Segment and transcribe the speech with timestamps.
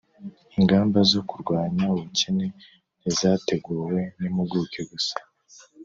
[0.57, 2.47] ingamba zo kurwanya ubukene
[2.99, 5.17] ntizateguwe n'impuguke gusa